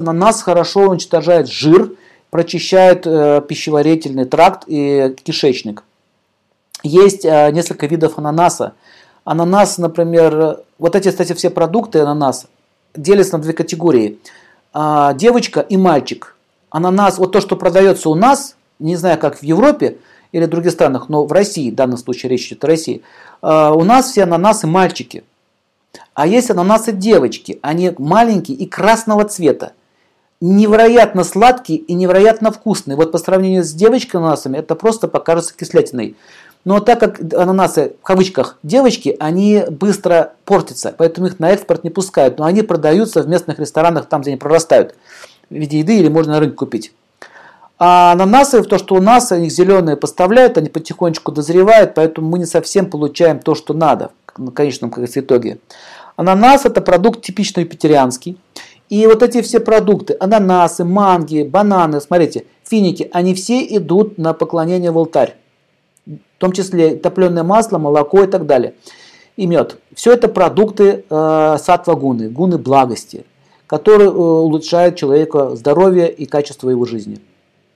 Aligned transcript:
Ананас 0.00 0.42
хорошо 0.42 0.90
уничтожает 0.90 1.48
жир, 1.48 1.90
прочищает 2.30 3.04
э, 3.04 3.42
пищеварительный 3.48 4.26
тракт 4.26 4.62
и 4.68 5.12
кишечник. 5.24 5.82
Есть 6.84 7.24
э, 7.24 7.50
несколько 7.50 7.86
видов 7.86 8.16
ананаса. 8.16 8.74
Ананас, 9.24 9.76
например, 9.76 10.60
вот 10.78 10.94
эти, 10.94 11.08
кстати, 11.08 11.32
все 11.32 11.50
продукты 11.50 11.98
ананас 11.98 12.46
делятся 12.94 13.38
на 13.38 13.42
две 13.42 13.52
категории. 13.52 14.20
А, 14.72 15.14
девочка 15.14 15.58
и 15.62 15.76
мальчик. 15.76 16.36
Ананас, 16.70 17.18
вот 17.18 17.32
то, 17.32 17.40
что 17.40 17.56
продается 17.56 18.08
у 18.08 18.14
нас, 18.14 18.54
не 18.78 18.94
знаю, 18.94 19.18
как 19.18 19.38
в 19.38 19.42
Европе 19.42 19.98
или 20.30 20.44
в 20.44 20.48
других 20.48 20.70
странах, 20.70 21.08
но 21.08 21.24
в 21.24 21.32
России, 21.32 21.72
в 21.72 21.74
данном 21.74 21.98
случае 21.98 22.30
речь 22.30 22.46
идет 22.46 22.62
о 22.62 22.68
России, 22.68 23.02
а, 23.42 23.72
у 23.72 23.82
нас 23.82 24.12
все 24.12 24.22
ананасы 24.22 24.68
мальчики. 24.68 25.24
А 26.14 26.24
есть 26.24 26.50
ананасы 26.52 26.92
девочки, 26.92 27.58
они 27.62 27.92
маленькие 27.98 28.56
и 28.58 28.66
красного 28.66 29.24
цвета. 29.24 29.72
Невероятно 30.40 31.24
сладкие 31.24 31.80
и 31.80 31.94
невероятно 31.94 32.52
вкусные. 32.52 32.96
Вот 32.96 33.10
по 33.10 33.18
сравнению 33.18 33.64
с 33.64 33.72
девочкой 33.72 34.20
ананасами, 34.20 34.58
это 34.58 34.76
просто 34.76 35.08
покажется 35.08 35.54
кислятиной. 35.56 36.16
Но 36.64 36.80
так 36.80 37.00
как 37.00 37.20
ананасы, 37.34 37.94
в 38.00 38.04
кавычках, 38.04 38.58
девочки, 38.62 39.16
они 39.18 39.64
быстро 39.70 40.34
портятся, 40.44 40.94
поэтому 40.96 41.26
их 41.26 41.38
на 41.38 41.50
экспорт 41.50 41.82
не 41.82 41.90
пускают. 41.90 42.38
Но 42.38 42.44
они 42.44 42.62
продаются 42.62 43.22
в 43.22 43.28
местных 43.28 43.58
ресторанах, 43.58 44.06
там, 44.06 44.20
где 44.20 44.30
они 44.30 44.38
прорастают, 44.38 44.94
в 45.50 45.54
виде 45.54 45.80
еды 45.80 45.98
или 45.98 46.08
можно 46.08 46.34
на 46.34 46.40
рынке 46.40 46.56
купить. 46.56 46.92
А 47.80 48.12
ананасы, 48.12 48.62
то, 48.62 48.78
что 48.78 48.96
у 48.96 49.00
нас, 49.00 49.30
они 49.32 49.50
зеленые 49.50 49.96
поставляют, 49.96 50.58
они 50.58 50.68
потихонечку 50.68 51.32
дозревают, 51.32 51.94
поэтому 51.94 52.28
мы 52.28 52.38
не 52.38 52.46
совсем 52.46 52.90
получаем 52.90 53.38
то, 53.38 53.54
что 53.54 53.72
надо 53.72 54.10
в 54.36 54.50
конечном 54.50 54.92
итоге. 54.96 55.58
Ананас 56.16 56.66
это 56.66 56.80
продукт 56.80 57.22
типично 57.22 57.60
юпитерианский. 57.60 58.36
И 58.88 59.06
вот 59.06 59.22
эти 59.22 59.42
все 59.42 59.60
продукты, 59.60 60.16
ананасы, 60.18 60.84
манги, 60.84 61.42
бананы, 61.42 62.00
смотрите, 62.00 62.44
финики, 62.64 63.08
они 63.12 63.34
все 63.34 63.60
идут 63.76 64.18
на 64.18 64.32
поклонение 64.32 64.90
в 64.90 64.98
алтарь 64.98 65.36
в 66.38 66.40
том 66.40 66.52
числе 66.52 66.94
топленое 66.94 67.42
масло, 67.42 67.78
молоко 67.78 68.22
и 68.22 68.26
так 68.28 68.46
далее, 68.46 68.74
и 69.36 69.46
мед. 69.46 69.78
Все 69.92 70.12
это 70.12 70.28
продукты 70.28 71.04
э, 71.10 71.56
сатва 71.60 71.94
гуны, 71.94 72.28
гуны 72.28 72.58
благости, 72.58 73.24
которые 73.66 74.08
э, 74.08 74.12
улучшают 74.12 74.94
человека 74.94 75.56
здоровье 75.56 76.08
и 76.08 76.26
качество 76.26 76.70
его 76.70 76.84
жизни. 76.84 77.18